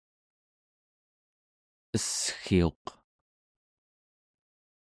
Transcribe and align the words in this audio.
essgiuq 1.95 2.83